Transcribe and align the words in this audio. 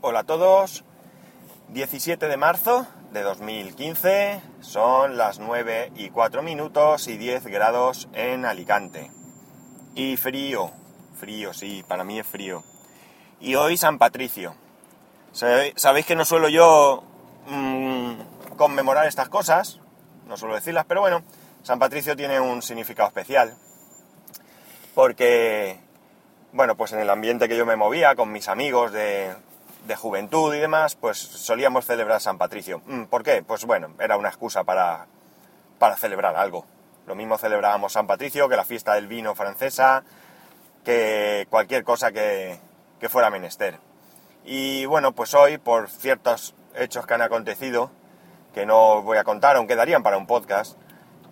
Hola 0.00 0.20
a 0.20 0.24
todos. 0.24 0.84
17 1.70 2.28
de 2.28 2.36
marzo 2.36 2.86
de 3.10 3.22
2015. 3.22 4.40
Son 4.60 5.16
las 5.16 5.40
9 5.40 5.90
y 5.96 6.10
4 6.10 6.40
minutos 6.40 7.08
y 7.08 7.16
10 7.16 7.46
grados 7.46 8.08
en 8.12 8.44
Alicante. 8.44 9.10
Y 9.96 10.16
frío. 10.16 10.70
Frío, 11.18 11.52
sí, 11.52 11.84
para 11.88 12.04
mí 12.04 12.20
es 12.20 12.26
frío. 12.28 12.62
Y 13.40 13.56
hoy 13.56 13.76
San 13.76 13.98
Patricio. 13.98 14.54
Sabéis 15.32 16.06
que 16.06 16.14
no 16.14 16.24
suelo 16.24 16.48
yo 16.48 17.02
mmm, 17.48 18.12
conmemorar 18.56 19.08
estas 19.08 19.28
cosas. 19.28 19.80
No 20.28 20.36
suelo 20.36 20.54
decirlas, 20.54 20.84
pero 20.86 21.00
bueno, 21.00 21.24
San 21.64 21.80
Patricio 21.80 22.14
tiene 22.14 22.38
un 22.38 22.62
significado 22.62 23.08
especial. 23.08 23.56
Porque 24.94 25.80
bueno, 26.52 26.76
pues 26.76 26.92
en 26.92 27.00
el 27.00 27.10
ambiente 27.10 27.48
que 27.48 27.56
yo 27.56 27.66
me 27.66 27.76
movía, 27.76 28.14
con 28.14 28.32
mis 28.32 28.48
amigos 28.48 28.92
de, 28.92 29.34
juventud 29.96 30.54
y 30.54 30.58
demás, 30.58 30.94
pues 30.94 31.18
solíamos 31.18 31.86
celebrar 31.86 32.20
San 32.20 32.38
Patricio. 32.38 32.82
Mm, 32.86 33.04
¿Por 33.04 33.22
qué? 33.22 33.42
Pues 33.42 33.64
bueno, 33.64 33.94
era 33.98 34.16
una 34.16 34.28
excusa 34.28 34.64
para, 34.64 35.06
para 35.78 35.96
celebrar 35.96 36.36
algo. 36.36 36.64
Lo 37.06 37.14
mismo 37.14 37.38
celebrábamos 37.38 37.92
San 37.92 38.06
Patricio 38.06 38.48
que 38.48 38.56
la 38.56 38.64
fiesta 38.64 38.94
del 38.94 39.06
vino 39.06 39.34
francesa, 39.34 40.04
que 40.84 41.46
cualquier 41.50 41.84
cosa 41.84 42.12
que, 42.12 42.58
que 43.00 43.08
fuera 43.08 43.30
menester. 43.30 43.78
Y 44.44 44.86
bueno, 44.86 45.12
pues 45.12 45.34
hoy, 45.34 45.58
por 45.58 45.88
ciertos 45.90 46.54
hechos 46.74 47.06
que 47.06 47.14
han 47.14 47.22
acontecido, 47.22 47.90
que 48.54 48.66
no 48.66 49.02
voy 49.02 49.18
a 49.18 49.24
contar, 49.24 49.56
aunque 49.56 49.76
darían 49.76 50.02
para 50.02 50.18
un 50.18 50.26
podcast, 50.26 50.78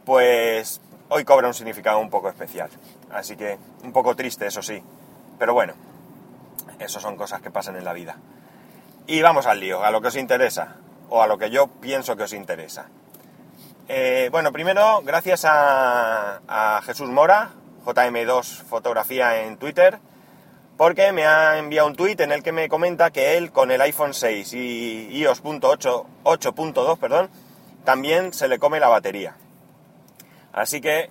pues 0.04 0.80
hoy 1.08 1.24
cobra 1.24 1.48
un 1.48 1.54
significado 1.54 1.98
un 1.98 2.10
poco 2.10 2.28
especial. 2.28 2.70
Así 3.10 3.36
que 3.36 3.58
un 3.82 3.92
poco 3.92 4.14
triste, 4.16 4.46
eso 4.46 4.62
sí. 4.62 4.82
Pero 5.38 5.54
bueno, 5.54 5.74
eso 6.78 7.00
son 7.00 7.16
cosas 7.16 7.40
que 7.40 7.50
pasan 7.50 7.76
en 7.76 7.84
la 7.84 7.92
vida. 7.92 8.16
Y 9.06 9.22
vamos 9.22 9.46
al 9.46 9.60
lío, 9.60 9.84
a 9.84 9.90
lo 9.90 10.00
que 10.00 10.08
os 10.08 10.16
interesa, 10.16 10.76
o 11.08 11.22
a 11.22 11.26
lo 11.26 11.38
que 11.38 11.50
yo 11.50 11.68
pienso 11.68 12.16
que 12.16 12.24
os 12.24 12.32
interesa. 12.32 12.88
Eh, 13.88 14.28
bueno, 14.32 14.50
primero, 14.52 15.00
gracias 15.04 15.44
a, 15.46 16.80
Jesús 16.84 17.08
Mora, 17.08 17.50
JM2 17.84 18.64
Fotografía 18.64 19.42
en 19.44 19.58
Twitter, 19.58 19.98
porque 20.76 21.12
me 21.12 21.24
ha 21.24 21.58
enviado 21.58 21.86
un 21.86 21.94
tweet 21.94 22.16
en 22.18 22.32
el 22.32 22.42
que 22.42 22.50
me 22.50 22.68
comenta 22.68 23.10
que 23.10 23.36
él 23.36 23.52
con 23.52 23.70
el 23.70 23.80
iPhone 23.80 24.12
6 24.12 24.52
y 24.54 25.08
iOS 25.18 25.42
8.2, 25.44 26.98
perdón, 26.98 27.30
también 27.84 28.32
se 28.32 28.48
le 28.48 28.58
come 28.58 28.80
la 28.80 28.88
batería. 28.88 29.36
Así 30.52 30.80
que 30.80 31.10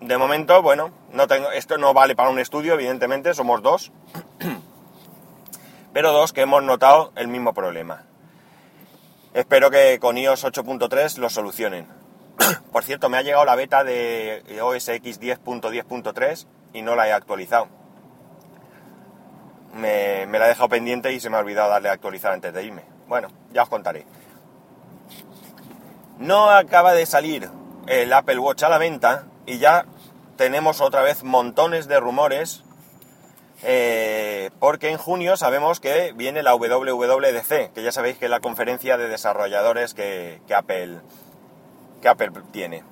de 0.00 0.16
momento, 0.16 0.62
bueno, 0.62 0.92
no 1.12 1.26
tengo, 1.26 1.50
esto 1.50 1.76
no 1.76 1.92
vale 1.92 2.14
para 2.14 2.30
un 2.30 2.38
estudio, 2.38 2.74
evidentemente, 2.74 3.34
somos 3.34 3.62
dos, 3.62 3.90
pero 5.98 6.12
dos 6.12 6.32
que 6.32 6.42
hemos 6.42 6.62
notado 6.62 7.10
el 7.16 7.26
mismo 7.26 7.52
problema. 7.52 8.04
Espero 9.34 9.68
que 9.68 9.98
con 9.98 10.16
iOS 10.16 10.44
8.3 10.44 11.16
lo 11.16 11.28
solucionen. 11.28 11.88
Por 12.72 12.84
cierto, 12.84 13.08
me 13.08 13.18
ha 13.18 13.22
llegado 13.22 13.44
la 13.44 13.56
beta 13.56 13.82
de 13.82 14.60
OS 14.62 14.90
X 14.90 15.20
10.10.3 15.20 16.46
y 16.72 16.82
no 16.82 16.94
la 16.94 17.08
he 17.08 17.12
actualizado. 17.12 17.66
Me, 19.74 20.24
la 20.26 20.44
he 20.44 20.48
dejado 20.50 20.68
pendiente 20.68 21.12
y 21.12 21.18
se 21.18 21.30
me 21.30 21.36
ha 21.36 21.40
olvidado 21.40 21.70
darle 21.70 21.88
a 21.88 21.94
actualizar 21.94 22.30
antes 22.30 22.54
de 22.54 22.62
irme. 22.62 22.84
Bueno, 23.08 23.26
ya 23.52 23.64
os 23.64 23.68
contaré. 23.68 24.06
No 26.18 26.48
acaba 26.48 26.92
de 26.92 27.06
salir 27.06 27.50
el 27.88 28.12
Apple 28.12 28.38
Watch 28.38 28.62
a 28.62 28.68
la 28.68 28.78
venta 28.78 29.24
y 29.46 29.58
ya 29.58 29.84
tenemos 30.36 30.80
otra 30.80 31.02
vez 31.02 31.24
montones 31.24 31.88
de 31.88 31.98
rumores 31.98 32.62
eh, 33.62 34.50
porque 34.60 34.90
en 34.90 34.98
junio 34.98 35.36
sabemos 35.36 35.80
que 35.80 36.12
viene 36.12 36.42
la 36.42 36.54
WWDC, 36.54 37.72
que 37.72 37.82
ya 37.82 37.90
sabéis 37.90 38.18
que 38.18 38.26
es 38.26 38.30
la 38.30 38.40
conferencia 38.40 38.96
de 38.96 39.08
desarrolladores 39.08 39.94
que, 39.94 40.40
Apple, 40.54 41.00
que 42.00 42.08
Apple 42.08 42.30
tiene. 42.52 42.82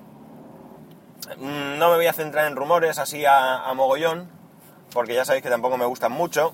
Mm, 1.37 1.77
no 1.77 1.89
me 1.89 1.95
voy 1.95 2.07
a 2.07 2.13
centrar 2.13 2.47
en 2.47 2.55
rumores 2.55 2.99
así 2.99 3.23
a, 3.25 3.71
mogollón, 3.75 4.29
porque 4.93 5.13
ya 5.13 5.23
sabéis 5.23 5.43
que 5.43 5.49
tampoco 5.49 5.77
me 5.77 5.85
gustan 5.85 6.11
mucho, 6.11 6.53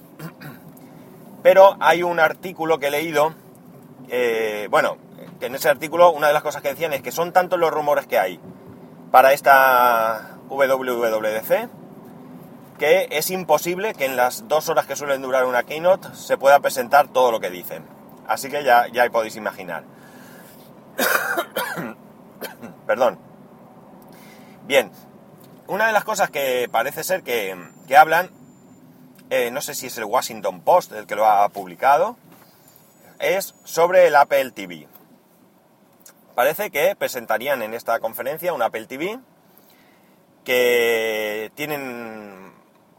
pero 1.43 1.75
hay 1.79 2.03
un 2.03 2.19
artículo 2.19 2.77
que 2.77 2.87
he 2.87 2.91
leído, 2.91 3.33
eh, 4.09 4.67
bueno, 4.69 4.97
que 5.39 5.47
en 5.47 5.55
ese 5.55 5.69
artículo 5.69 6.11
una 6.11 6.27
de 6.27 6.33
las 6.33 6.43
cosas 6.43 6.61
que 6.61 6.69
decían 6.69 6.93
es 6.93 7.01
que 7.01 7.11
son 7.11 7.33
tantos 7.33 7.59
los 7.59 7.71
rumores 7.71 8.05
que 8.05 8.19
hay 8.19 8.39
para 9.11 9.33
esta 9.33 10.37
WWDC 10.49 11.82
que 12.77 13.07
es 13.11 13.29
imposible 13.29 13.93
que 13.93 14.05
en 14.05 14.15
las 14.15 14.47
dos 14.47 14.69
horas 14.69 14.85
que 14.85 14.95
suelen 14.95 15.21
durar 15.21 15.45
una 15.45 15.63
keynote 15.63 16.09
se 16.15 16.37
pueda 16.37 16.59
presentar 16.59 17.07
todo 17.07 17.31
lo 17.31 17.39
que 17.39 17.49
dicen. 17.49 17.85
Así 18.27 18.49
que 18.49 18.63
ya, 18.63 18.87
ya 18.87 19.09
podéis 19.09 19.35
imaginar. 19.35 19.83
Perdón. 22.87 23.19
Bien, 24.65 24.91
una 25.67 25.87
de 25.87 25.93
las 25.93 26.03
cosas 26.03 26.29
que 26.29 26.69
parece 26.71 27.03
ser 27.03 27.23
que, 27.23 27.57
hablan, 27.97 28.29
eh, 29.29 29.51
no 29.51 29.61
sé 29.61 29.75
si 29.75 29.87
es 29.87 29.97
el 29.97 30.05
Washington 30.05 30.61
Post 30.61 30.93
el 30.93 31.05
que 31.05 31.15
lo 31.15 31.25
ha 31.25 31.47
publicado, 31.49 32.17
es 33.19 33.55
sobre 33.63 34.07
el 34.07 34.15
Apple 34.15 34.51
TV. 34.51 34.87
Parece 36.35 36.71
que 36.71 36.95
presentarían 36.95 37.61
en 37.61 37.73
esta 37.73 37.99
conferencia 37.99 38.53
un 38.53 38.61
Apple 38.61 38.85
TV 38.87 39.19
que 40.43 41.51
tienen 41.55 42.52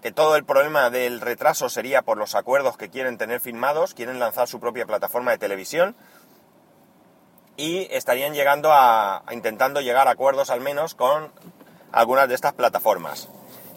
que 0.05 0.13
todo 0.13 0.37
el 0.37 0.45
problema 0.45 0.91
del 0.91 1.23
retraso 1.23 1.71
sería 1.71 2.03
por 2.03 2.19
los 2.19 2.35
acuerdos 2.35 2.77
que 2.77 2.91
quieren 2.91 3.17
tener 3.17 3.41
firmados, 3.41 3.95
quieren 3.95 4.19
lanzar 4.19 4.47
su 4.47 4.61
propia 4.61 4.85
plataforma 4.85 5.31
de 5.31 5.39
televisión 5.39 5.97
y 7.57 7.89
estarían 7.91 8.35
llegando 8.35 8.71
a, 8.71 9.23
intentando 9.31 9.81
llegar 9.81 10.07
a 10.07 10.11
acuerdos 10.11 10.51
al 10.51 10.61
menos 10.61 10.95
con 10.95 11.33
algunas 11.91 12.29
de 12.29 12.35
estas 12.35 12.53
plataformas. 12.53 13.31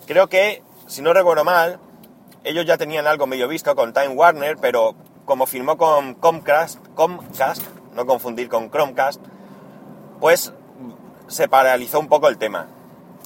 Creo 0.05 0.27
que, 0.27 0.61
si 0.85 1.01
no 1.01 1.13
recuerdo 1.13 1.45
mal, 1.45 1.79
ellos 2.43 2.65
ya 2.65 2.75
tenían 2.77 3.07
algo 3.07 3.25
medio 3.25 3.47
visto 3.47 3.73
con 3.73 3.93
Time 3.93 4.09
Warner, 4.09 4.57
pero 4.57 4.95
como 5.23 5.45
firmó 5.45 5.77
con 5.77 6.13
Comcast, 6.13 6.85
Comcast, 6.93 7.63
no 7.93 8.05
confundir 8.05 8.49
con 8.49 8.69
Chromecast, 8.69 9.21
pues 10.19 10.51
se 11.27 11.47
paralizó 11.47 12.01
un 12.01 12.09
poco 12.09 12.27
el 12.27 12.37
tema. 12.37 12.67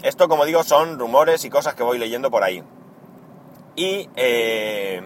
Esto, 0.03 0.29
como 0.29 0.45
digo, 0.45 0.63
son 0.63 0.99
rumores 0.99 1.43
y 1.45 1.49
cosas 1.49 1.73
que 1.73 1.81
voy 1.81 1.97
leyendo 1.97 2.29
por 2.29 2.43
ahí. 2.43 2.63
Y 3.75 4.09
eh, 4.15 5.01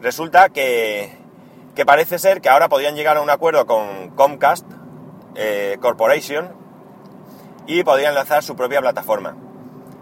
resulta 0.00 0.48
que, 0.50 1.12
que, 1.74 1.84
parece 1.84 2.18
ser 2.18 2.40
que 2.40 2.48
ahora 2.48 2.68
podrían 2.68 2.94
llegar 2.94 3.16
a 3.16 3.22
un 3.22 3.30
acuerdo 3.30 3.66
con 3.66 4.10
Comcast 4.10 4.66
eh, 5.34 5.76
Corporation 5.80 6.54
y 7.66 7.82
podrían 7.82 8.14
lanzar 8.14 8.42
su 8.42 8.54
propia 8.56 8.80
plataforma. 8.80 9.36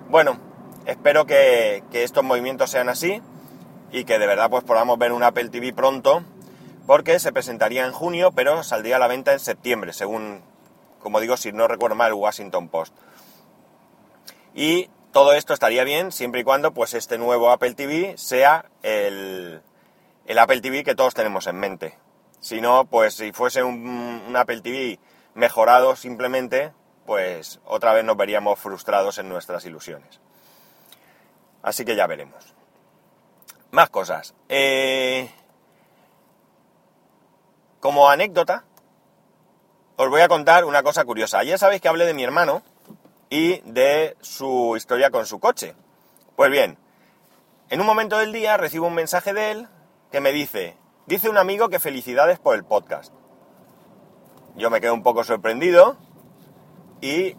Bueno, 0.09 0.39
espero 0.87 1.27
que, 1.27 1.83
que, 1.91 2.05
estos 2.05 2.23
movimientos 2.23 2.71
sean 2.71 2.89
así 2.89 3.23
y 3.91 4.05
que 4.05 4.19
de 4.19 4.27
verdad 4.27 4.51
pues 4.51 4.65
podamos 4.65 4.99
ver 4.99 5.13
un 5.13 5.23
Apple 5.23 5.49
TV 5.49 5.73
pronto 5.73 6.23
porque 6.87 7.19
se 7.19 7.33
presentaría 7.33 7.87
en 7.87 7.93
junio 7.93 8.33
pero 8.33 8.63
saldría 8.63 8.97
a 8.97 8.99
la 8.99 9.09
venta 9.09 9.33
en 9.33 9.41
septiembre 9.41 9.93
según 9.93 10.43
como 10.99 11.21
digo 11.21 11.37
si 11.37 11.53
no 11.53 11.69
recuerdo 11.69 11.95
mal 11.97 12.09
el 12.09 12.15
Washington 12.15 12.69
Post 12.69 12.95
y 14.55 14.91
todo 15.15 15.33
esto 15.33 15.55
estaría 15.55 15.85
bien 15.85 16.11
siempre 16.11 16.41
y 16.41 16.45
cuando 16.45 16.75
pues 16.75 16.93
este 16.93 17.19
nuevo 17.19 17.51
Apple 17.51 17.75
TV 17.75 18.19
sea 18.19 18.69
el, 18.83 19.63
Apple 20.37 20.61
TV 20.61 20.83
que 20.83 20.97
todos 20.97 21.15
tenemos 21.15 21.47
en 21.47 21.57
mente. 21.57 21.97
Si 22.41 22.61
no, 22.61 22.85
pues 22.87 23.15
si 23.15 23.31
fuese 23.31 23.63
un, 23.63 24.35
Apple 24.37 24.61
TV 24.61 24.99
mejorado 25.35 25.95
simplemente, 25.95 26.73
pues 27.07 27.61
otra 27.65 27.93
vez 27.93 28.05
nos 28.05 28.17
veríamos 28.17 28.59
frustrados 28.59 29.19
en 29.19 29.29
nuestras 29.29 29.65
ilusiones. 29.65 30.21
Así 31.63 31.85
que 31.85 31.95
ya 31.95 32.09
veremos. 32.09 32.53
Más 33.71 33.91
cosas. 33.91 34.35
Eh, 34.49 35.31
como 37.78 38.10
anécdota, 38.10 38.65
os 39.95 40.10
voy 40.10 40.22
a 40.22 40.28
contar 40.28 40.65
una 40.65 40.83
cosa 40.83 41.05
curiosa. 41.05 41.39
Ayer 41.39 41.57
sabéis 41.57 41.81
que 41.81 41.89
hablé 41.89 42.05
de 42.05 42.15
mi 42.15 42.25
hermano, 42.25 42.65
y 43.34 43.60
de 43.65 44.16
su 44.21 44.77
historia 44.77 45.10
con 45.10 45.27
su 45.27 45.41
coche. 45.41 45.75
Pues 46.36 46.53
bien, 46.53 46.78
en 47.69 47.81
un 47.81 47.86
momento 47.86 48.16
del 48.16 48.33
día 48.33 48.57
recibo 48.57 48.86
un 48.86 48.95
mensaje 48.95 49.33
de 49.33 49.51
él 49.51 49.69
que 50.13 50.21
me 50.21 50.31
dice, 50.31 50.77
dice 51.07 51.28
un 51.28 51.36
amigo 51.36 51.69
que 51.69 51.81
felicidades 51.81 52.39
por 52.39 52.54
el 52.54 52.63
podcast. 52.63 53.13
Yo 54.54 54.71
me 54.71 54.81
quedo 54.81 54.95
un 54.95 55.03
poco 55.03 55.25
sorprendido 55.25 55.97
y 57.01 57.34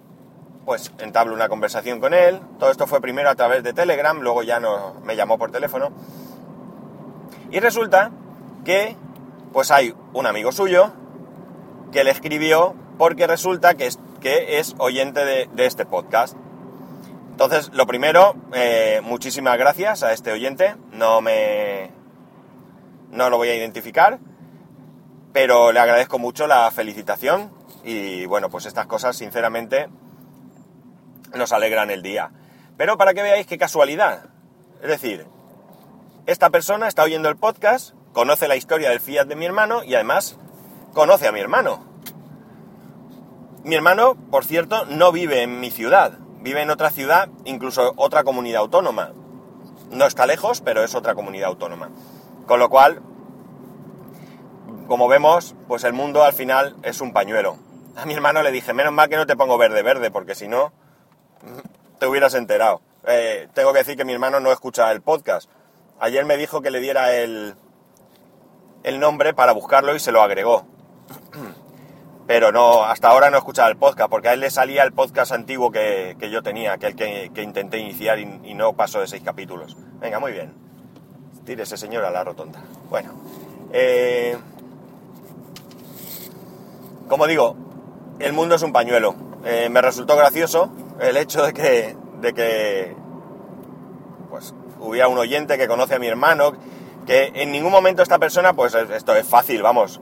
pues 0.66 0.92
entablo 0.98 1.34
una 1.34 1.48
conversación 1.48 2.02
con 2.02 2.14
él. 2.14 2.42
Todo 2.60 2.72
esto 2.72 2.88
fue 2.88 3.00
primero 3.00 3.30
a 3.30 3.36
través 3.36 3.64
de 3.64 3.72
Telegram, 3.72 4.20
luego 4.20 4.44
ya 4.44 4.60
no, 4.60 4.96
me 4.96 5.16
llamó 5.16 5.38
por 5.38 5.52
teléfono. 5.52 5.94
Y 7.52 7.62
resulta 7.62 8.12
que 8.66 8.98
pues 9.54 9.72
hay 9.72 9.96
un 10.12 10.26
amigo 10.26 10.52
suyo 10.52 10.92
que 11.94 12.04
le 12.04 12.12
escribió 12.12 12.76
porque 12.98 13.28
resulta 13.28 13.76
que 13.76 13.90
que 14.26 14.58
es 14.58 14.74
oyente 14.80 15.24
de, 15.24 15.48
este 15.68 15.86
podcast. 15.86 16.36
Entonces, 17.30 17.70
lo 17.74 17.86
primero, 17.86 18.36
eh, 18.56 19.00
muchísimas 19.04 19.56
gracias 19.56 20.02
a 20.02 20.14
este 20.14 20.32
oyente. 20.32 20.76
No 20.92 21.22
me, 21.22 21.92
no 23.12 23.30
lo 23.30 23.38
voy 23.38 23.50
a 23.50 23.56
identificar, 23.56 24.18
pero 25.32 25.72
le 25.72 25.80
agradezco 25.80 26.18
mucho 26.18 26.48
la 26.48 26.72
felicitación 26.72 27.52
y 27.84 28.26
bueno, 28.26 28.50
pues 28.50 28.66
estas 28.66 28.88
cosas 28.88 29.16
sinceramente 29.16 29.90
nos 31.36 31.52
alegran 31.52 31.92
el 31.92 32.02
día. 32.02 32.32
Pero 32.78 32.98
para 32.98 33.14
que 33.14 33.22
veáis 33.22 33.46
qué 33.46 33.60
casualidad. 33.60 34.30
Es 34.82 34.90
decir, 34.90 35.28
esta 36.26 36.50
persona 36.50 36.88
está 36.88 37.04
oyendo 37.04 37.30
el 37.30 37.38
podcast, 37.38 37.94
conoce 38.12 38.48
la 38.48 38.56
historia 38.56 38.90
del 38.90 39.02
Fiat 39.02 39.28
de 39.28 39.36
mi 39.36 39.46
hermano 39.46 39.84
y 39.84 39.94
además 39.94 40.40
conoce 40.96 41.28
a 41.28 41.32
mi 41.32 41.42
hermano. 41.42 41.95
Mi 43.66 43.74
hermano, 43.74 44.16
por 44.30 44.46
cierto, 44.46 44.86
no 44.86 45.12
vive 45.12 45.42
en 45.42 45.60
mi 45.60 45.72
ciudad, 45.72 46.20
vive 46.42 46.62
en 46.62 46.70
otra 46.70 46.92
ciudad, 46.92 47.30
incluso 47.46 47.94
otra 47.96 48.24
comunidad 48.24 48.62
autónoma. 48.62 49.12
No 49.90 50.06
está 50.06 50.28
lejos, 50.28 50.62
pero 50.62 50.84
es 50.84 50.94
otra 50.94 51.16
comunidad 51.16 51.50
autónoma. 51.50 51.90
Con 52.46 52.60
lo 52.60 52.70
cual, 52.70 53.02
como 54.88 55.08
vemos, 55.08 55.56
pues 55.68 55.84
el 55.84 55.94
mundo 55.94 56.24
al 56.24 56.34
final 56.34 56.76
es 56.84 57.02
un 57.02 57.12
pañuelo. 57.12 57.58
A 57.96 58.06
mi 58.06 58.14
hermano 58.14 58.44
le 58.44 58.52
dije, 58.52 58.72
menos 58.72 58.94
mal 58.94 59.10
que 59.10 59.16
no 59.16 59.26
te 59.26 59.36
pongo 59.36 59.58
verde 59.58 59.82
verde, 59.82 60.12
porque 60.12 60.36
si 60.36 60.48
no, 60.48 60.72
te 62.00 62.06
hubieras 62.06 62.36
enterado. 62.36 62.82
Eh, 63.08 63.48
tengo 63.56 63.74
que 63.74 63.80
decir 63.80 63.98
que 63.98 64.06
mi 64.06 64.14
hermano 64.14 64.40
no 64.40 64.52
escucha 64.52 64.92
el 64.92 65.02
podcast. 65.02 65.50
Ayer 66.00 66.24
me 66.24 66.38
dijo 66.38 66.62
que 66.62 66.70
le 66.70 66.82
diera 66.82 67.16
el, 67.16 67.56
el 68.84 69.00
nombre 69.00 69.34
para 69.34 69.54
buscarlo 69.54 69.96
y 69.96 70.00
se 70.00 70.12
lo 70.12 70.22
agregó. 70.22 70.68
Pero 72.28 72.52
no, 72.52 72.84
hasta 72.84 73.10
ahora 73.10 73.30
no 73.30 73.38
escuchaba 73.38 73.70
el 73.70 73.78
podcast, 73.78 74.10
porque 74.10 74.30
a 74.30 74.34
él 74.34 74.40
le 74.40 74.50
salía 74.50 74.84
el 74.84 74.94
podcast 74.94 75.32
antiguo 75.32 75.72
que, 75.72 76.16
yo 76.32 76.42
tenía, 76.42 76.74
aquel 76.74 76.96
que, 76.96 77.32
que 77.34 77.44
intenté 77.44 77.78
iniciar 77.78 78.20
y, 78.20 78.54
no 78.56 78.74
pasó 78.74 79.00
de 79.00 79.08
seis 79.08 79.22
capítulos. 79.24 79.78
Venga, 80.00 80.20
muy 80.20 80.32
bien. 80.32 80.54
Tire 81.46 81.64
ese 81.64 81.78
señor 81.78 82.04
a 82.04 82.10
la 82.10 82.24
rotonda. 82.24 82.60
Bueno. 82.90 83.14
Eh, 83.72 84.38
como 87.08 87.28
digo, 87.28 87.56
el 88.20 88.34
mundo 88.34 88.56
es 88.56 88.64
un 88.64 88.74
pañuelo. 88.74 89.16
Eh, 89.46 89.70
me 89.70 89.82
resultó 89.82 90.16
gracioso 90.16 90.72
el 91.00 91.18
hecho 91.18 91.46
de 91.46 91.54
que, 91.54 91.96
de 92.22 92.34
que 92.34 92.96
pues, 94.32 94.56
hubiera 94.80 95.08
un 95.08 95.18
oyente 95.20 95.60
que 95.60 95.68
conoce 95.68 95.96
a 95.96 96.00
mi 96.00 96.08
hermano, 96.08 96.54
que 97.06 97.32
en 97.36 97.52
ningún 97.52 97.72
momento 97.72 98.02
esta 98.02 98.18
persona, 98.18 98.54
pues 98.54 98.74
esto 98.74 99.16
es 99.16 99.28
fácil, 99.28 99.62
vamos, 99.62 100.02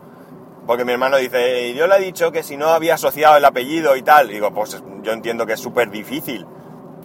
porque 0.65 0.86
mi 0.86 0.94
hermano 0.94 1.18
dice, 1.18 1.74
yo 1.74 1.88
le 1.88 1.98
he 1.98 2.00
dicho 2.00 2.31
que 2.31 2.44
si 2.44 2.57
no 2.57 2.69
había 2.69 2.95
asociado 2.95 3.38
el 3.38 3.45
apellido 3.45 3.95
y 3.95 4.01
tal, 4.01 4.30
digo, 4.30 4.54
pues 4.54 4.81
yo 5.01 5.12
entiendo 5.12 5.45
que 5.45 5.54
es 5.54 5.60
súper 5.60 5.89
difícil 5.89 6.45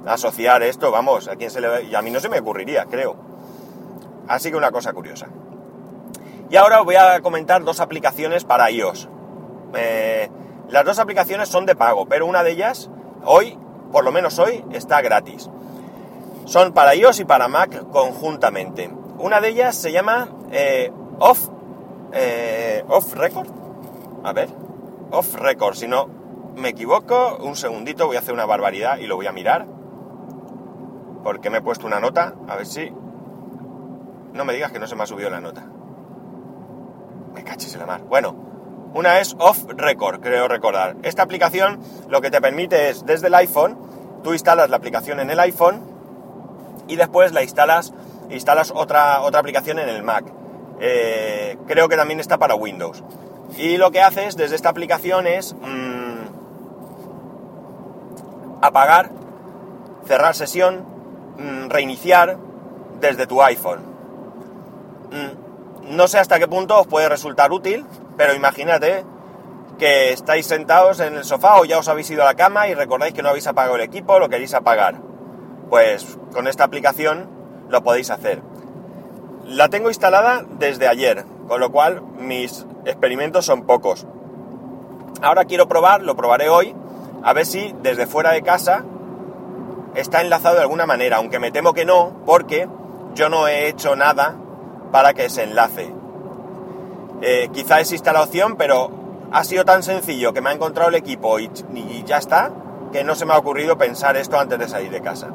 asociar 0.06 0.62
esto, 0.62 0.90
vamos, 0.90 1.28
a 1.28 1.37
quién 1.37 1.50
se 1.50 1.60
le 1.60 1.84
y 1.84 1.94
a 1.94 2.02
mí 2.02 2.10
no 2.10 2.20
se 2.20 2.28
me 2.28 2.38
ocurriría, 2.38 2.87
creo. 2.87 3.16
Así 4.28 4.50
que 4.50 4.56
una 4.56 4.70
cosa 4.70 4.93
curiosa. 4.93 5.28
Y 6.50 6.56
ahora 6.56 6.81
os 6.81 6.87
voy 6.87 6.96
a 6.96 7.20
comentar 7.20 7.62
dos 7.62 7.81
aplicaciones 7.81 8.44
para 8.44 8.70
iOS. 8.70 9.08
Eh, 9.75 10.31
las 10.70 10.84
dos 10.84 10.99
aplicaciones 10.99 11.49
son 11.49 11.66
de 11.66 11.76
pago, 11.76 12.06
pero 12.06 12.26
una 12.26 12.43
de 12.43 12.52
ellas, 12.52 12.90
hoy, 13.25 13.58
por 13.93 14.04
lo 14.04 14.12
menos 14.12 14.38
hoy, 14.38 14.64
está 14.72 15.00
gratis. 15.02 15.50
Son 16.44 16.72
para 16.72 16.94
iOS 16.94 17.20
y 17.20 17.25
para 17.25 17.49
Mac 17.49 17.88
conjuntamente. 17.90 18.90
Una 19.19 19.40
de 19.40 19.49
ellas 19.49 19.76
se 19.76 19.93
llama 19.93 20.28
eh, 20.50 20.90
Off, 21.19 21.49
eh, 22.12 22.84
Off 22.88 23.14
Record. 23.14 23.49
A 24.25 24.32
ver, 24.32 24.49
Off 25.10 25.34
Record. 25.34 25.75
Si 25.75 25.87
no 25.87 26.08
me 26.56 26.70
equivoco, 26.70 27.38
un 27.40 27.56
segundito, 27.56 28.06
voy 28.06 28.16
a 28.16 28.20
hacer 28.20 28.34
una 28.34 28.46
barbaridad 28.46 28.99
y 28.99 29.06
lo 29.06 29.16
voy 29.16 29.26
a 29.26 29.32
mirar. 29.32 29.66
Porque 31.22 31.50
me 31.50 31.58
he 31.58 31.62
puesto 31.62 31.87
una 31.87 32.00
nota, 32.00 32.34
a 32.49 32.56
ver 32.56 32.66
si... 32.66 32.93
No 34.32 34.44
me 34.44 34.52
digas 34.52 34.72
que 34.72 34.78
no 34.78 34.87
se 34.87 34.94
me 34.94 35.02
ha 35.02 35.06
subido 35.06 35.31
la 35.31 35.40
nota. 35.40 35.66
Me 37.34 37.44
cachis 37.44 37.75
en 37.75 37.81
la 37.81 37.87
mar. 37.87 38.02
Bueno, 38.02 38.34
una 38.94 39.20
es 39.20 39.37
Off 39.38 39.64
Record, 39.69 40.20
creo 40.20 40.49
recordar. 40.49 40.96
Esta 41.02 41.22
aplicación 41.22 41.81
lo 42.08 42.20
que 42.20 42.31
te 42.31 42.40
permite 42.40 42.90
es, 42.90 43.04
desde 43.04 43.28
el 43.28 43.34
iPhone, 43.34 43.78
tú 44.22 44.32
instalas 44.32 44.70
la 44.70 44.76
aplicación 44.76 45.20
en 45.20 45.31
el 45.31 45.40
iPhone 45.40 45.82
y 46.88 46.96
después 46.96 47.32
la 47.32 47.43
instalas, 47.43 47.93
instalas 48.31 48.72
otra, 48.75 49.22
otra 49.22 49.40
aplicación 49.40 49.78
en 49.78 49.88
el 49.88 50.02
Mac. 50.02 50.32
Eh, 50.80 51.56
creo 51.66 51.88
que 51.88 51.96
también 51.96 52.20
está 52.20 52.38
para 52.38 52.54
Windows. 52.54 53.02
Y 53.56 53.76
lo 53.76 53.90
que 53.90 54.00
haces 54.00 54.36
desde 54.36 54.56
esta 54.56 54.69
aplicación 54.69 55.26
es 55.26 55.54
mm, 55.54 56.19
apagar, 58.62 59.10
cerrar 60.06 60.34
sesión, 60.34 60.84
mm, 61.38 61.69
reiniciar 61.69 62.38
desde 63.00 63.26
tu 63.26 63.42
iPhone. 63.42 63.80
Mm, 65.10 65.96
no 65.96 66.08
sé 66.08 66.19
hasta 66.19 66.38
qué 66.38 66.46
punto 66.46 66.78
os 66.78 66.86
puede 66.86 67.08
resultar 67.08 67.50
útil, 67.52 67.86
pero 68.16 68.34
imagínate 68.34 69.04
que 69.78 70.12
estáis 70.12 70.46
sentados 70.46 71.00
en 71.00 71.14
el 71.14 71.25
sofá 71.25 71.60
o 71.60 71.64
ya 71.64 71.78
os 71.78 71.88
habéis 71.88 72.10
ido 72.10 72.22
a 72.22 72.26
la 72.26 72.34
cama 72.34 72.69
y 72.69 72.75
recordáis 72.75 73.14
que 73.14 73.22
no 73.22 73.28
habéis 73.28 73.46
apagado 73.46 73.76
el 73.76 73.82
equipo, 73.82 74.19
lo 74.19 74.28
queréis 74.28 74.52
apagar. 74.54 74.96
Pues 75.70 76.19
con 76.32 76.46
esta 76.48 76.64
aplicación 76.64 77.30
lo 77.69 77.82
podéis 77.82 78.10
hacer. 78.10 78.42
La 79.49 79.71
tengo 79.71 79.89
instalada 79.89 80.45
desde 80.59 80.89
ayer, 80.89 81.25
con 81.49 81.59
lo 81.59 81.73
cual 81.73 82.03
mis 82.19 82.67
experimentos 82.85 83.47
son 83.47 83.62
pocos. 83.62 84.06
Ahora 85.23 85.47
quiero 85.47 85.69
probar, 85.69 86.03
lo 86.03 86.17
probaré 86.17 86.50
hoy, 86.50 86.75
a 87.23 87.33
ver 87.33 87.47
si 87.47 87.75
desde 87.83 88.06
fuera 88.06 88.33
de 88.33 88.43
casa 88.43 88.85
está 89.95 90.21
enlazado 90.21 90.56
de 90.56 90.61
alguna 90.61 90.85
manera, 90.85 91.17
aunque 91.17 91.39
me 91.39 91.50
temo 91.50 91.73
que 91.73 91.87
no, 91.87 92.12
porque 92.27 92.69
yo 93.15 93.31
no 93.31 93.49
he 93.49 93.69
hecho 93.69 93.97
nada 93.97 94.37
para 94.93 95.15
que 95.15 95.31
se 95.31 95.45
enlace. 95.45 95.95
Eh, 97.23 97.49
quizá 97.50 97.81
exista 97.81 98.12
la 98.12 98.25
opción, 98.25 98.56
pero 98.56 98.91
ha 99.33 99.45
sido 99.45 99.65
tan 99.65 99.83
sencillo 99.83 100.35
que 100.35 100.43
me 100.43 100.50
ha 100.50 100.53
encontrado 100.53 100.91
el 100.91 100.95
equipo 100.95 101.39
y, 101.39 101.50
ya 102.05 102.19
está, 102.19 102.53
que 102.93 103.03
no 103.03 103.15
se 103.15 103.25
me 103.25 103.33
ha 103.33 103.39
ocurrido 103.39 103.79
pensar 103.79 104.19
esto 104.19 104.39
antes 104.39 104.59
de 104.59 104.69
salir 104.69 104.91
de 104.91 105.00
casa. 105.00 105.29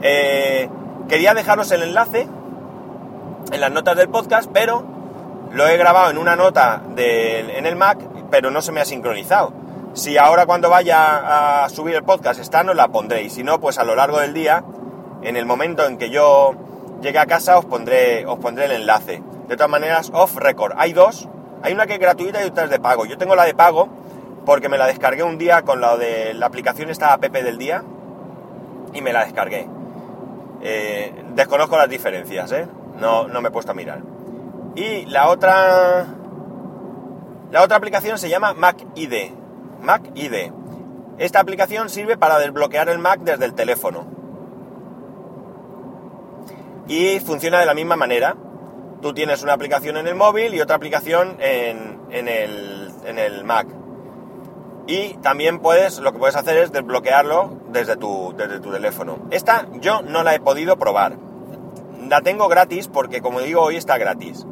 Eh, 0.00 0.70
quería 1.08 1.34
dejaros 1.34 1.72
el 1.72 1.82
enlace 1.82 2.28
en 3.52 3.60
las 3.60 3.72
notas 3.72 3.96
del 3.96 4.08
podcast, 4.08 4.50
pero 4.52 4.84
lo 5.52 5.66
he 5.66 5.76
grabado 5.76 6.10
en 6.10 6.18
una 6.18 6.36
nota 6.36 6.82
en 6.96 7.66
el 7.66 7.76
Mac, 7.76 7.98
pero 8.30 8.50
no 8.50 8.62
se 8.62 8.72
me 8.72 8.80
ha 8.80 8.84
sincronizado. 8.84 9.52
Si 9.92 10.16
ahora 10.16 10.46
cuando 10.46 10.70
vaya 10.70 11.64
a 11.64 11.68
subir 11.68 11.96
el 11.96 12.04
podcast 12.04 12.38
está, 12.38 12.62
no 12.62 12.74
la 12.74 12.88
pondré. 12.88 13.22
Y 13.22 13.30
si 13.30 13.42
no, 13.42 13.60
pues 13.60 13.78
a 13.78 13.84
lo 13.84 13.96
largo 13.96 14.20
del 14.20 14.32
día, 14.32 14.62
en 15.22 15.36
el 15.36 15.46
momento 15.46 15.84
en 15.84 15.98
que 15.98 16.10
yo 16.10 16.54
llegue 17.02 17.18
a 17.18 17.26
casa, 17.26 17.58
os 17.58 17.64
pondré, 17.64 18.24
os 18.26 18.38
pondré 18.38 18.66
el 18.66 18.72
enlace. 18.72 19.22
De 19.48 19.56
todas 19.56 19.70
maneras, 19.70 20.10
off 20.14 20.36
record. 20.36 20.74
Hay 20.76 20.92
dos. 20.92 21.28
Hay 21.62 21.72
una 21.72 21.86
que 21.86 21.94
es 21.94 21.98
gratuita 21.98 22.42
y 22.44 22.46
otra 22.46 22.64
es 22.64 22.70
de 22.70 22.78
pago. 22.78 23.04
Yo 23.04 23.18
tengo 23.18 23.34
la 23.34 23.44
de 23.44 23.54
pago 23.54 23.88
porque 24.46 24.68
me 24.68 24.78
la 24.78 24.86
descargué 24.86 25.24
un 25.24 25.38
día 25.38 25.62
con 25.62 25.80
la 25.80 25.96
de 25.96 26.34
la 26.34 26.46
aplicación 26.46 26.88
esta 26.88 27.12
app 27.12 27.22
del 27.22 27.58
día 27.58 27.82
y 28.94 29.02
me 29.02 29.12
la 29.12 29.24
descargué. 29.24 29.68
Eh, 30.62 31.12
desconozco 31.34 31.76
las 31.76 31.88
diferencias, 31.88 32.52
¿eh? 32.52 32.68
No, 33.00 33.28
no 33.28 33.40
me 33.40 33.48
he 33.48 33.52
puesto 33.52 33.72
a 33.72 33.74
mirar. 33.74 34.02
Y 34.76 35.06
la 35.06 35.28
otra... 35.28 36.06
La 37.50 37.62
otra 37.62 37.76
aplicación 37.76 38.18
se 38.18 38.28
llama 38.28 38.54
Mac 38.54 38.86
ID. 38.94 39.32
Mac 39.82 40.02
ID. 40.14 40.52
Esta 41.18 41.40
aplicación 41.40 41.88
sirve 41.88 42.16
para 42.16 42.38
desbloquear 42.38 42.88
el 42.88 42.98
Mac 42.98 43.20
desde 43.20 43.44
el 43.44 43.54
teléfono. 43.54 44.06
Y 46.86 47.18
funciona 47.20 47.58
de 47.58 47.66
la 47.66 47.74
misma 47.74 47.96
manera 47.96 48.36
tú 49.00 49.14
tienes 49.14 49.42
una 49.42 49.54
aplicación 49.54 49.96
en 49.96 50.06
el 50.06 50.14
móvil 50.14 50.54
y 50.54 50.60
otra 50.60 50.76
aplicación 50.76 51.36
en, 51.40 52.28
el, 52.28 53.44
Mac. 53.44 53.66
Y 54.86 55.14
también 55.14 55.60
puedes, 55.60 55.98
lo 56.00 56.12
que 56.12 56.18
puedes 56.18 56.36
hacer 56.36 56.56
es 56.58 56.72
desbloquearlo 56.72 57.58
desde 57.68 57.96
tu, 57.96 58.34
desde 58.36 58.60
tu 58.60 58.70
teléfono. 58.70 59.18
Esta 59.30 59.66
yo 59.74 60.02
no 60.02 60.22
la 60.22 60.34
he 60.34 60.40
podido 60.40 60.78
probar. 60.78 61.16
La 62.10 62.22
tengo 62.22 62.48
gratis 62.48 62.88
porque, 62.88 63.20
como 63.20 63.40
digo, 63.40 63.62
hoy 63.62 63.76
está 63.76 63.96
gratis. 63.96 64.44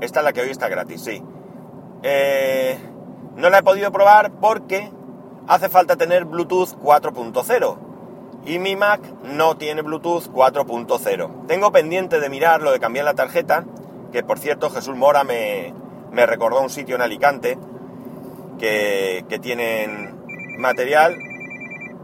Esta 0.00 0.18
es 0.18 0.24
la 0.24 0.32
que 0.32 0.40
hoy 0.40 0.50
está 0.50 0.68
gratis, 0.68 1.00
sí. 1.02 1.22
Eh, 2.02 2.76
no 3.36 3.48
la 3.48 3.58
he 3.58 3.62
podido 3.62 3.92
probar 3.92 4.32
porque 4.40 4.90
hace 5.46 5.68
falta 5.68 5.94
tener 5.94 6.24
Bluetooth 6.24 6.70
4.0 6.82 7.78
y 8.44 8.58
mi 8.58 8.74
Mac 8.74 9.02
no 9.22 9.56
tiene 9.56 9.82
Bluetooth 9.82 10.24
4.0. 10.32 11.46
Tengo 11.46 11.70
pendiente 11.70 12.18
de 12.18 12.28
mirar 12.28 12.60
lo 12.60 12.72
de 12.72 12.80
cambiar 12.80 13.04
la 13.04 13.14
tarjeta, 13.14 13.64
que 14.10 14.24
por 14.24 14.40
cierto 14.40 14.68
Jesús 14.68 14.96
Mora 14.96 15.22
me, 15.22 15.72
recordó 16.10 16.60
un 16.60 16.70
sitio 16.70 16.96
en 16.96 17.02
Alicante 17.02 17.56
que, 18.58 19.24
tienen 19.40 20.58
material 20.58 21.16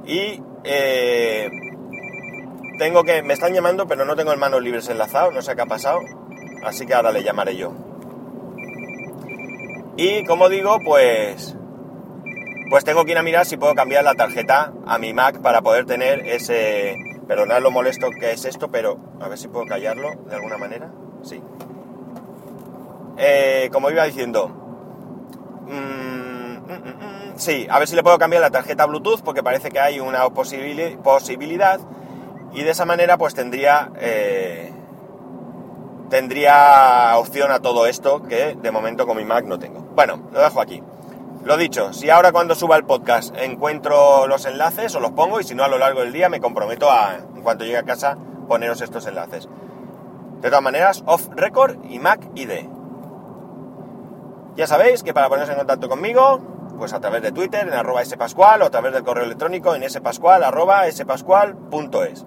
y 0.06 0.40
eh, 0.62 1.50
tengo 2.82 3.04
que... 3.04 3.22
Me 3.22 3.34
están 3.34 3.54
llamando 3.54 3.86
pero 3.86 4.04
no 4.04 4.16
tengo 4.16 4.32
el 4.32 4.40
manos 4.40 4.60
libres 4.60 4.88
enlazado, 4.88 5.30
no 5.30 5.40
sé 5.40 5.54
qué 5.54 5.62
ha 5.62 5.66
pasado, 5.66 6.00
así 6.64 6.84
que 6.84 6.94
ahora 6.94 7.12
le 7.12 7.22
llamaré 7.22 7.56
yo. 7.56 7.72
Y 9.96 10.24
como 10.24 10.48
digo, 10.48 10.78
pues 10.84 11.56
pues 12.70 12.84
tengo 12.84 13.04
que 13.04 13.12
ir 13.12 13.18
a 13.18 13.22
mirar 13.22 13.46
si 13.46 13.56
puedo 13.56 13.76
cambiar 13.76 14.02
la 14.02 14.14
tarjeta 14.14 14.72
a 14.84 14.98
mi 14.98 15.12
Mac 15.12 15.40
para 15.40 15.62
poder 15.62 15.86
tener 15.86 16.26
ese... 16.26 16.96
Perdonad 17.28 17.62
lo 17.62 17.70
molesto 17.70 18.10
que 18.10 18.32
es 18.32 18.44
esto, 18.44 18.68
pero 18.68 18.98
a 19.20 19.28
ver 19.28 19.38
si 19.38 19.46
puedo 19.46 19.64
callarlo 19.64 20.10
de 20.28 20.34
alguna 20.34 20.58
manera. 20.58 20.90
sí. 21.22 21.40
Eh, 23.16 23.68
como 23.72 23.90
iba 23.90 24.04
diciendo, 24.04 24.48
mm, 25.68 25.72
mm, 25.72 26.72
mm, 26.72 27.32
sí, 27.36 27.66
a 27.70 27.78
ver 27.78 27.86
si 27.86 27.94
le 27.94 28.02
puedo 28.02 28.18
cambiar 28.18 28.40
la 28.42 28.50
tarjeta 28.50 28.86
Bluetooth 28.86 29.20
porque 29.22 29.42
parece 29.44 29.70
que 29.70 29.78
hay 29.78 30.00
una 30.00 30.28
posibilidad 30.30 31.78
y 32.54 32.62
de 32.62 32.70
esa 32.70 32.84
manera 32.84 33.18
pues 33.18 33.34
tendría 33.34 33.90
eh, 33.98 34.72
tendría 36.12 37.16
opción 37.16 37.50
a 37.50 37.60
todo 37.60 37.86
esto 37.86 38.22
que 38.22 38.54
de 38.54 38.70
momento 38.70 39.06
con 39.06 39.16
mi 39.16 39.24
Mac 39.24 39.46
no 39.46 39.58
tengo. 39.58 39.80
Bueno, 39.94 40.28
lo 40.30 40.40
dejo 40.40 40.60
aquí. 40.60 40.82
Lo 41.44 41.56
dicho, 41.56 41.92
si 41.92 42.10
ahora 42.10 42.32
cuando 42.32 42.54
suba 42.54 42.76
el 42.76 42.84
podcast 42.84 43.34
encuentro 43.36 44.26
los 44.26 44.44
enlaces, 44.44 44.94
os 44.94 45.00
los 45.00 45.12
pongo 45.12 45.40
y 45.40 45.44
si 45.44 45.54
no 45.54 45.64
a 45.64 45.68
lo 45.68 45.78
largo 45.78 46.00
del 46.00 46.12
día 46.12 46.28
me 46.28 46.38
comprometo 46.38 46.90
a, 46.90 47.14
en 47.14 47.42
cuanto 47.42 47.64
llegue 47.64 47.78
a 47.78 47.84
casa, 47.84 48.18
poneros 48.46 48.80
estos 48.80 49.06
enlaces. 49.06 49.48
De 50.40 50.48
todas 50.50 50.62
maneras, 50.62 51.02
off 51.06 51.28
record 51.34 51.78
y 51.88 51.98
Mac 51.98 52.20
ID. 52.34 52.68
Ya 54.54 54.66
sabéis 54.66 55.02
que 55.02 55.14
para 55.14 55.30
poneros 55.30 55.48
en 55.48 55.56
contacto 55.56 55.88
conmigo, 55.88 56.40
pues 56.78 56.92
a 56.92 57.00
través 57.00 57.22
de 57.22 57.32
Twitter 57.32 57.66
en 57.66 57.72
arroba 57.72 58.04
spascual 58.04 58.60
o 58.60 58.66
a 58.66 58.70
través 58.70 58.92
del 58.92 59.02
correo 59.02 59.24
electrónico 59.24 59.74
en 59.74 59.88
spascual 59.88 60.44
arroba 60.44 60.82
spascual.es. 60.92 62.26